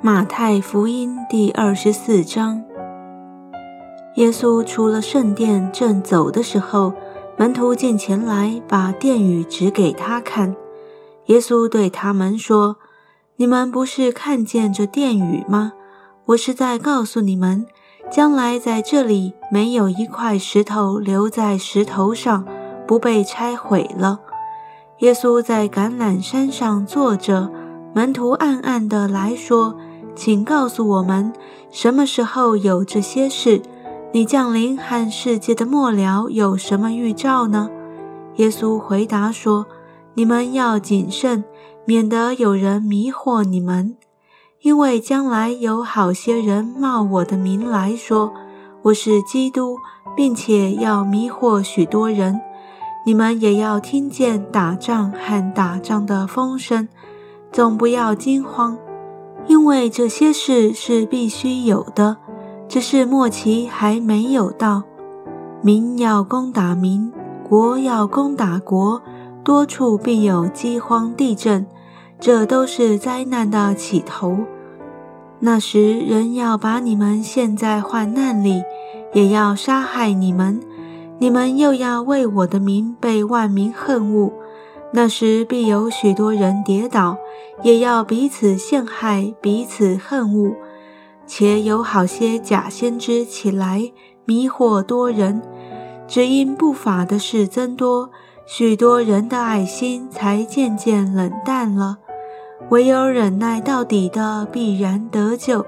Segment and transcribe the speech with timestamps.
[0.00, 2.62] 马太福音第二十四章，
[4.14, 6.92] 耶稣出了圣殿，正走的时候，
[7.36, 10.54] 门徒进前来，把殿宇指给他看。
[11.26, 12.76] 耶稣对他们说
[13.38, 15.72] ：“你们不是看见这殿宇吗？
[16.26, 17.66] 我是在告诉你们，
[18.08, 22.46] 将来在这里没有一块石头留在石头上，
[22.86, 24.20] 不被拆毁了。”
[25.00, 27.50] 耶稣在橄榄山上坐着，
[27.92, 29.76] 门徒暗暗地来说。
[30.18, 31.32] 请告诉我们，
[31.70, 33.62] 什么时候有这些事？
[34.10, 37.70] 你降临和世界的末了有什么预兆呢？
[38.34, 39.66] 耶稣回答说
[40.14, 41.44] ：“你们要谨慎，
[41.84, 43.96] 免得有人迷惑你们，
[44.62, 48.32] 因为将来有好些人冒我的名来说
[48.82, 49.76] 我是基督，
[50.16, 52.40] 并且要迷惑许多人。
[53.06, 56.88] 你们也要听见打仗和打仗的风声，
[57.52, 58.76] 总不要惊慌。”
[59.48, 62.18] 因为这些事是必须有的，
[62.68, 64.82] 只是末期还没有到。
[65.62, 67.10] 民要攻打民，
[67.48, 69.02] 国要攻打国，
[69.42, 71.66] 多处必有饥荒、地震，
[72.20, 74.36] 这都是灾难的起头。
[75.40, 78.62] 那时，人要把你们陷在患难里，
[79.14, 80.60] 也要杀害你们，
[81.18, 84.30] 你们又要为我的名被万民恨恶。
[84.90, 87.18] 那时必有许多人跌倒，
[87.62, 90.54] 也要彼此陷害，彼此恨恶，
[91.26, 93.92] 且有好些假先知起来
[94.24, 95.42] 迷惑多人。
[96.06, 98.08] 只因不法的事增多，
[98.46, 101.98] 许多人的爱心才渐渐冷淡了。
[102.70, 105.66] 唯有忍耐到底的，必然得救。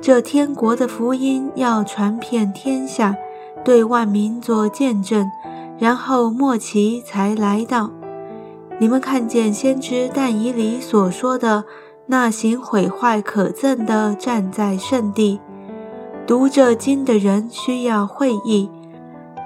[0.00, 3.14] 这天国的福音要传遍天下，
[3.62, 5.26] 对万民做见证，
[5.78, 7.90] 然后末期才来到。
[8.78, 11.64] 你们看见先知但以里所说的
[12.06, 15.40] 那行毁坏可憎的站在圣地，
[16.26, 18.70] 读这经的人需要会意。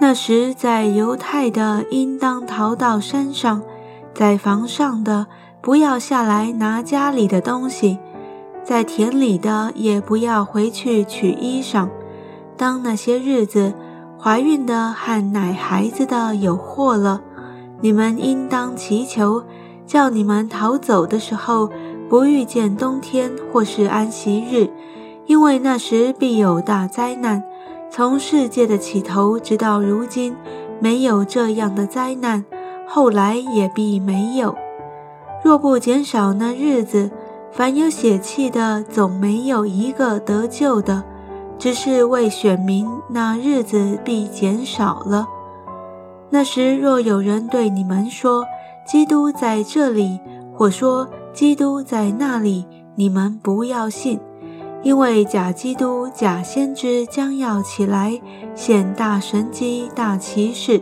[0.00, 3.62] 那时在犹太的应当逃到山上，
[4.14, 5.26] 在房上的
[5.60, 7.98] 不要下来拿家里的东西，
[8.62, 11.88] 在田里的也不要回去取衣裳。
[12.56, 13.74] 当那些日子，
[14.18, 17.22] 怀孕的和奶孩子的有祸了。
[17.80, 19.42] 你们应当祈求，
[19.86, 21.70] 叫你们逃走的时候
[22.08, 24.68] 不遇见冬天或是安息日，
[25.26, 27.42] 因为那时必有大灾难。
[27.90, 30.34] 从世界的起头直到如今，
[30.80, 32.44] 没有这样的灾难，
[32.86, 34.54] 后来也必没有。
[35.44, 37.10] 若不减少那日子，
[37.52, 41.04] 凡有血气的总没有一个得救的，
[41.58, 45.26] 只是为选民，那日子必减少了。
[46.30, 48.44] 那时，若有人对你们说
[48.86, 50.20] 基督在这里，
[50.54, 54.18] 或说基督在那里，你们不要信，
[54.82, 58.20] 因为假基督、假先知将要起来
[58.54, 60.80] 显大神机、大奇事。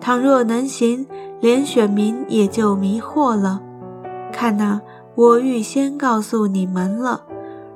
[0.00, 1.06] 倘若能行，
[1.40, 3.60] 连选民也就迷惑了。
[4.32, 4.80] 看哪，
[5.16, 7.22] 我预先告诉你们了。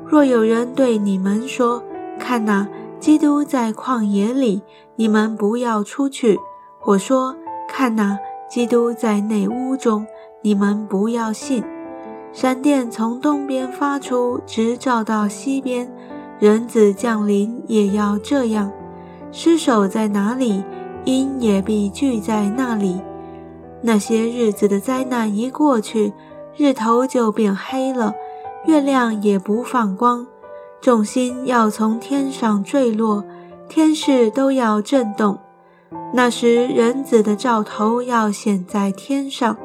[0.06, 1.82] 若有人对你们说
[2.18, 2.68] ：“看哪，
[3.00, 4.62] 基督在旷野里”，
[4.94, 6.38] 你们不要出去。
[6.84, 7.36] 我说
[7.68, 8.18] ：“看哪，
[8.50, 10.04] 基督在内屋中，
[10.40, 11.62] 你们不要信。
[12.32, 15.88] 闪电从东边发出，直照到西边。
[16.40, 18.72] 人子降临也要这样。
[19.30, 20.64] 尸首在哪里，
[21.04, 23.00] 鹰也必聚在那里。
[23.80, 26.12] 那些日子的灾难一过去，
[26.56, 28.12] 日头就变黑了，
[28.66, 30.26] 月亮也不放光，
[30.80, 33.22] 众星要从天上坠落，
[33.68, 35.38] 天势都要震动。”
[36.14, 39.56] 那时，人子的兆头要显在天上，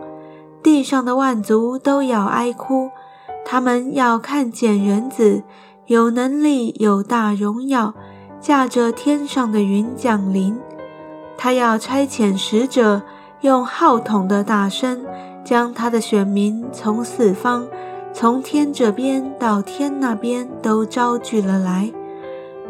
[0.63, 2.89] 地上的万族都要哀哭。
[3.45, 5.43] 他们要看见人子
[5.85, 7.93] 有能力、有大荣耀，
[8.39, 10.57] 驾着天上的云降临。
[11.37, 13.01] 他要差遣使者，
[13.41, 15.05] 用号筒的大声，
[15.43, 17.67] 将他的选民从四方、
[18.13, 21.91] 从天这边到天那边都招聚了来。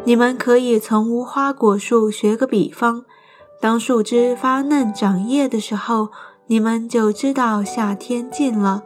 [0.04, 3.04] 你们可以从无花果树学个比方。
[3.60, 6.08] 当树枝发嫩长叶的时候，
[6.46, 8.82] 你们就知道夏天近了。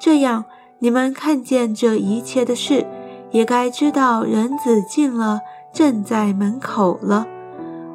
[0.00, 0.44] 这样，
[0.80, 2.86] 你们看见这一切的事，
[3.30, 5.40] 也该知道人子近了，
[5.72, 7.26] 正在门口了。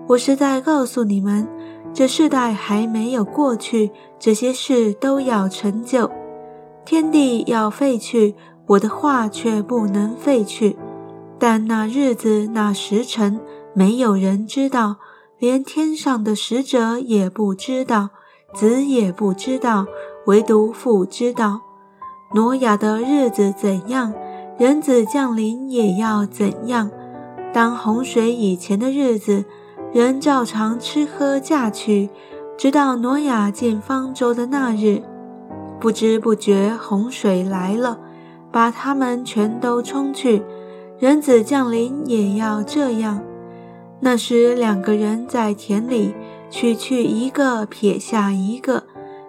[0.08, 1.48] 我是在告诉你们，
[1.94, 6.10] 这世代还没有过去，这些事都要成就。
[6.86, 8.36] 天地要废去，
[8.68, 10.78] 我的话却不能废去。
[11.38, 13.42] 但那日子、那时辰，
[13.74, 14.98] 没有人知道。
[15.44, 18.12] 连天上的使者也不知道，
[18.54, 19.86] 子也不知道，
[20.26, 21.60] 唯独父知道。
[22.34, 24.14] 挪亚的日子怎样，
[24.58, 26.90] 人子降临也要怎样？
[27.52, 29.44] 当洪水以前的日子，
[29.92, 32.10] 人照常吃喝嫁娶，
[32.58, 35.04] 直到挪亚进方舟的那日。
[35.78, 38.00] 不知不觉，洪水来了，
[38.50, 40.42] 把他们全都冲去。
[41.00, 43.22] 人子降临也要这样。
[44.06, 46.14] 那时，两个人在田里，
[46.50, 48.84] 取去一个，撇下一个；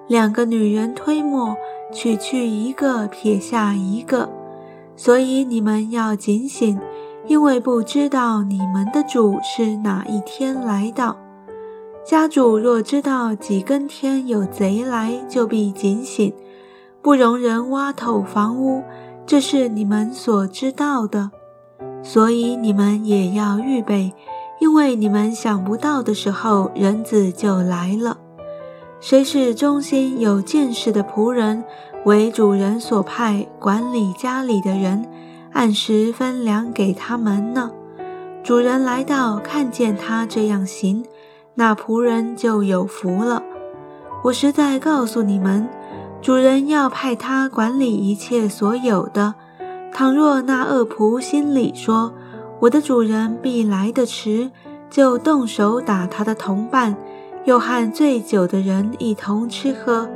[0.08, 1.56] 两个女人推磨，
[1.92, 4.28] 取去一个，撇下一个。
[4.96, 6.76] 所以你们要警醒，
[7.28, 11.16] 因为不知道你们的主是哪一天来到。
[12.04, 16.34] 家主若知道几更天有贼来，就必警醒，
[17.00, 18.82] 不容人挖透房屋。
[19.24, 21.30] 这是你们所知道的。
[22.02, 24.12] 所以你们也要预备，
[24.60, 28.18] 因为你们想不到的时候，人子就来了。
[29.00, 31.64] 谁是忠心有见识的仆人？
[32.04, 35.06] 为主人所派管理家里的人，
[35.52, 37.70] 按时分粮给他们呢。
[38.42, 41.04] 主人来到，看见他这样行，
[41.54, 43.42] 那仆人就有福了。
[44.22, 45.68] 我实在告诉你们，
[46.20, 49.34] 主人要派他管理一切所有的。
[49.92, 52.12] 倘若那恶仆心里说
[52.60, 54.50] ：“我的主人必来得迟”，
[54.88, 56.96] 就动手打他的同伴，
[57.44, 60.08] 又和醉酒的人一同吃喝。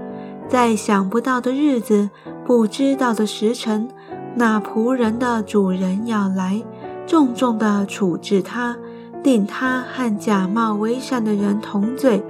[0.48, 2.08] 在想不到的日子，
[2.46, 3.88] 不知道的时辰，
[4.34, 6.62] 那仆人的主人要来，
[7.06, 8.76] 重重地处置他，
[9.22, 12.22] 定他和假冒为善的人同罪，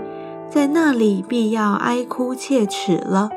[0.50, 3.31] 在那里必要哀哭切齿了。